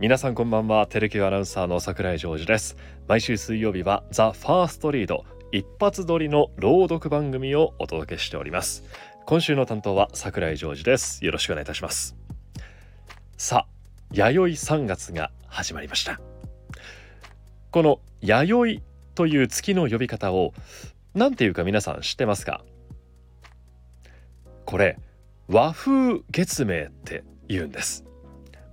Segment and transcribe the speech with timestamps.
[0.00, 0.86] 皆さんこんばんは。
[0.86, 2.74] テレキューアナウンサーの桜井ジョージです。
[3.06, 8.82] 毎週水曜日はザ・ファーストリード一発撮りの朗読番組をお届けしております。
[9.26, 11.22] 今週の担当は桜井ジョージです。
[11.22, 12.16] よろしくお願いいたします。
[13.36, 13.72] さあ
[14.10, 16.18] 弥生3月が始まりました。
[17.70, 18.82] この弥生
[19.14, 20.54] という月の呼び方を
[21.12, 22.64] 何ていうか皆さん知ってますか？
[24.64, 24.96] これ
[25.46, 28.06] 和風月明って言うんです。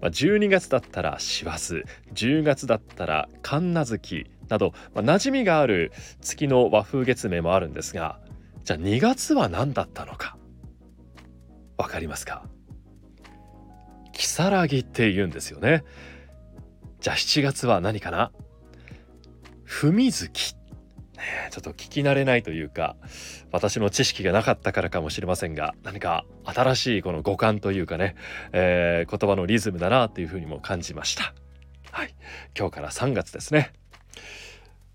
[0.00, 1.82] まあ、12月だったら師走
[2.14, 8.20] 10月だったら神奈月など、まあ、馴染みがある月の和風月明もあるんですが
[8.64, 10.36] じゃあ2月は何だったのか
[11.76, 12.44] わかりますか？
[14.12, 15.84] 如月って言うんですよね。
[17.00, 18.32] じゃあ7月は何かな？
[19.64, 20.57] 文月。
[21.50, 22.96] ちょっと聞き慣れないというか
[23.52, 28.14] 私の知識がなかったからかもしれませんが何か新しいこの五感というかね、
[28.52, 31.34] えー、言葉のリズムだなっていうふうにも感じました。
[31.90, 32.14] はい。
[32.56, 33.72] 今日から3月ですね。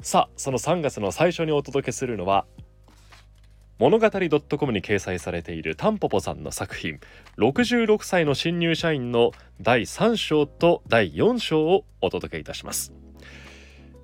[0.01, 2.45] さあその3月の最初にお届けするのは
[3.79, 6.99] 物語 .com に掲載されているタンポポさんの作品
[7.37, 9.31] 66歳の新入社員の
[9.61, 12.93] 第3章と第4章をお届けいたします。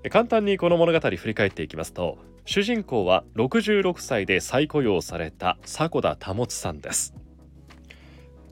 [0.08, 7.14] 簡単にこの物語振り返っていきますと主人公は66歳で再雇用された迫田保さんです。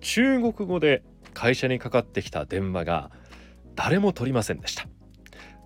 [0.02, 1.04] 中国語で
[1.34, 3.12] 会社にかかってきた電話が
[3.76, 4.88] 誰も取りませんでした。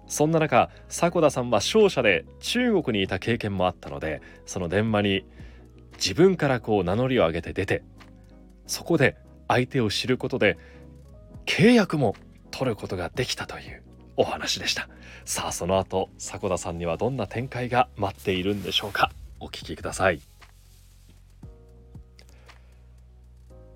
[0.06, 5.26] そんな中迫田さんは商社で中国にいた経験もあったのでその電話に
[5.94, 7.84] 自分からこう名乗りを上げて出て
[8.68, 10.58] そこで相手を知ることで
[11.46, 12.16] 契約も
[12.52, 13.84] 取ることができたという。
[14.18, 14.88] お話でした。
[15.26, 19.12] さあその後迫田さんにはどんな展開が待っているんでしょうか。
[19.40, 20.22] お聞きください。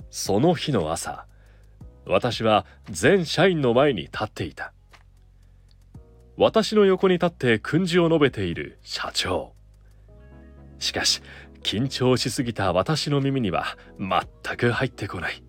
[0.09, 1.25] その日の朝
[2.05, 4.71] 私は全社員の前に立っていた。
[6.37, 9.53] 私の横に立って訓示を述べている社長。
[10.79, 11.21] しかし
[11.63, 15.43] 緊張しすぎた私の耳には全く入ってこない。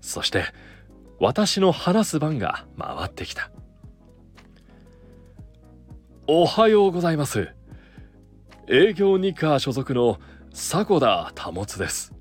[0.00, 0.44] そして
[1.20, 3.50] 私の話す番が回ってきた。
[6.26, 7.48] おはようございます。
[8.68, 10.18] 営業二課所属の
[10.52, 12.12] 迫田保です。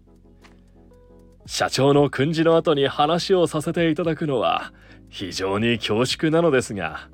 [1.45, 4.73] 社長の訓示の後に話をさせていただくのは
[5.09, 7.09] 非常に恐縮なのですが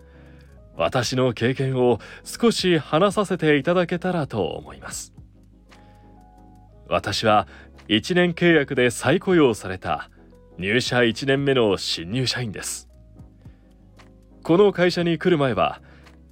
[0.76, 5.14] 私の経験を少し話させていただけたらと思います。
[6.88, 7.48] 私は
[7.88, 10.10] 1年契約で再雇用された
[10.60, 12.90] 入社1年目の新入社員です。
[14.44, 15.82] この会社に来る前は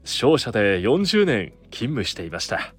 [0.04, 2.74] 商社で40年勤務していました。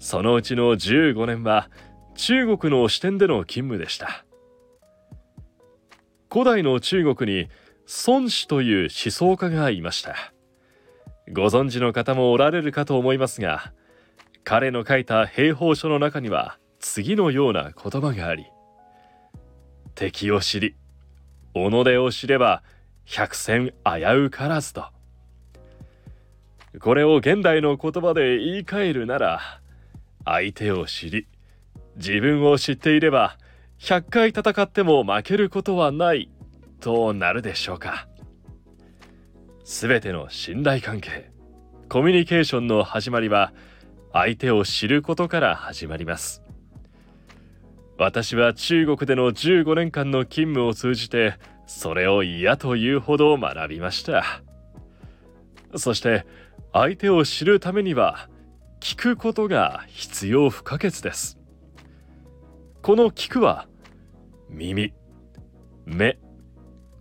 [0.00, 1.70] そのうちの15年は
[2.16, 4.24] 中国の支店での勤務でした。
[6.28, 7.48] 古代の中国に
[8.08, 10.32] 孫子という思想家がいました。
[11.32, 13.72] ご存知の方もおられるかと思いますが
[14.42, 18.46] 彼の書いた兵法書の中には次のような言葉があり
[20.00, 20.76] 敵を知り
[21.52, 21.58] 己
[21.98, 22.62] を知れば
[23.04, 24.86] 百戦危うからずと。
[26.80, 29.60] これを現代の言葉で言い換えるなら
[30.24, 31.26] 相手を知り
[31.96, 33.36] 自分を知っていれば
[33.78, 36.30] 100回戦っても負けることはない
[36.80, 38.08] となるでしょうか。
[39.64, 41.30] 全ての信頼関係
[41.90, 43.52] コミュニケーションの始まりは
[44.14, 46.42] 相手を知ることから始まります。
[48.00, 51.34] 私は中国での15年間の勤務を通じて
[51.66, 54.24] それを嫌というほど学びました。
[55.76, 56.24] そして
[56.72, 58.30] 相手を知るためには
[58.80, 61.38] 聞くことが必要不可欠です。
[62.80, 63.68] この聞くは
[64.48, 64.94] 耳
[65.84, 66.18] 目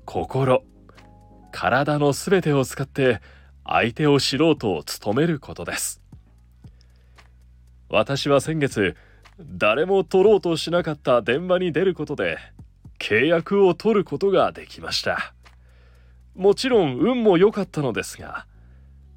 [0.03, 0.65] 心
[1.53, 3.21] 体のすべてを使って
[3.63, 6.01] 相手を知ろうと努めることです。
[7.87, 8.97] 私は先月
[9.39, 12.37] 誰も取ろうとしなかった電話に出ることで
[12.99, 15.33] 契約を取ることができました。
[16.35, 18.45] もちろん運も良かったのですが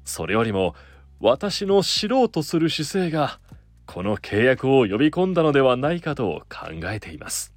[0.03, 0.75] それよりも
[1.19, 3.39] 私の知ろうとする姿勢が
[3.85, 7.53] この契約を呼び込んだのではないかと考えています。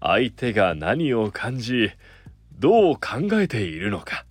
[0.00, 1.90] 相手が何を感じ
[2.58, 4.24] どう考えているのか。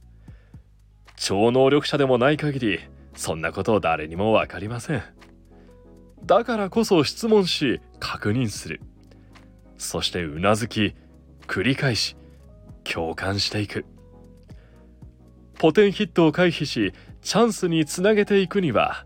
[1.15, 2.80] 超能力者でもない限り
[3.13, 5.19] そんなこと誰にも分かりません。
[6.25, 8.81] だからこそ質問し確認する。
[9.77, 10.95] そしてうなずき
[11.48, 12.16] 繰り返し
[12.83, 13.86] 共感していく。
[15.57, 19.06] ポテンヒットを回避しチャンスにつなげていくには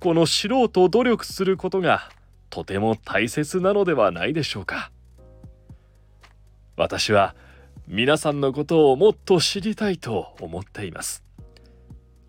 [0.00, 2.08] この知ろうと努力することが
[2.50, 4.90] とても大切なのではないでしょうか。
[6.76, 7.34] 私は
[7.86, 11.22] 皆さんのことをもっと知りたいと思っています。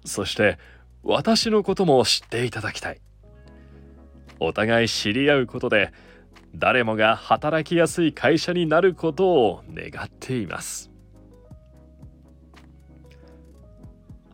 [0.05, 0.57] そして
[1.03, 3.01] 私のことも知っていただきたい。
[4.39, 5.91] お互い知り合うことで
[6.55, 10.91] 誰もが働きやすい会社になることを願っています。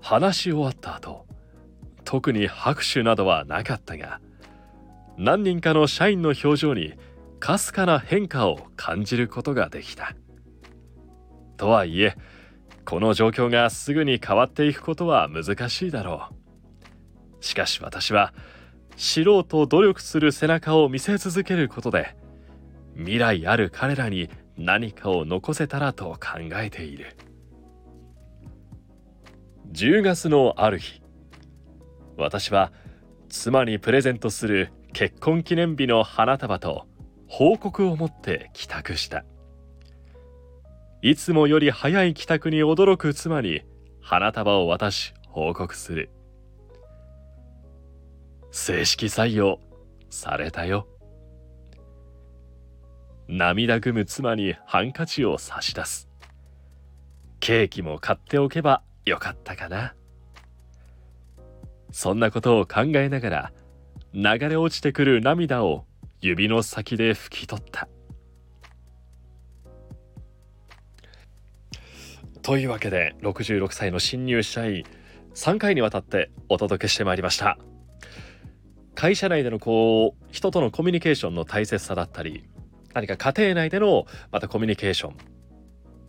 [0.02, 1.26] 話し終わった後
[2.04, 4.20] 特に拍手などはなかったが
[5.18, 6.94] 何人かの社員の表情に
[7.40, 10.16] かすかな変化を感じることができた。
[11.58, 12.16] とはいえ
[12.86, 17.46] この状況がすぐに変わっていくことは難しいだろう。
[17.46, 18.34] しかし私は
[19.00, 22.18] 知ろうと努力する背中を見せ続けることで
[22.98, 27.16] 未来ある彼らに何かを残せたらと考えている。
[29.72, 31.02] 10月のある日
[32.18, 32.74] 私は
[33.30, 36.86] 妻にプレゼントする結婚記念日の花束と
[37.26, 39.24] 報告を持って帰宅した。
[41.02, 43.62] いつもより早い帰宅に驚く妻に
[44.02, 46.10] 花束を渡し報告する。
[48.52, 49.60] 正式採用
[50.10, 50.88] されたよ。
[53.28, 56.10] 涙ぐむ妻にハンカチを差し出す。
[57.40, 59.94] ケーキも買っておけばよかったかな。
[61.92, 63.54] そんなことを考えながら
[64.14, 65.86] 流れ落ちてくる涙を
[66.22, 67.88] 指の先で拭き取った。
[72.42, 74.84] というわけで66歳の新入社員
[75.36, 77.60] 3回にわたってお届けしてまいりました。
[78.96, 82.44] 会社内でのこう人とのコミュニケーションの大切さだったり
[82.94, 85.16] 何か家庭内でのまたコミュニケーション。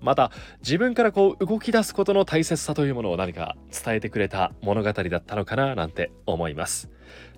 [0.00, 6.90] また自分からこう動き出すことの大切さというものを何か伝えてくれた物語だったのかななんて思います、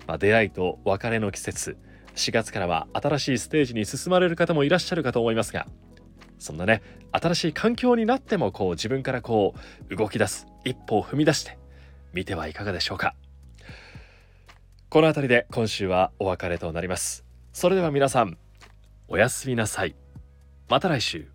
[0.07, 1.77] まあ、出会いと別れの季節。
[2.15, 5.65] 4月からは新しいステージに進まれる方もいらっしゃるかと思いますが
[6.37, 6.81] そんなね
[7.11, 9.55] 新しい環境になってもこう自分からこ
[9.89, 11.57] う動き出す一歩を踏み出して
[12.13, 13.15] みてはいかがでしょうか。
[14.93, 17.25] この辺りで今週はお別れとなります。
[17.51, 18.37] それでは皆さん
[19.07, 19.95] おやすみなさい。
[20.69, 21.32] また来週。